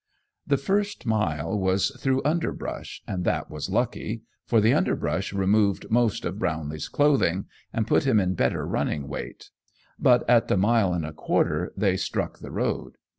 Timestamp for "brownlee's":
6.39-6.87